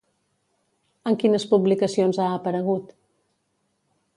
En 1.11 1.17
quines 1.23 1.45
publicacions 1.51 2.21
ha 2.25 2.31
aparegut? 2.39 2.91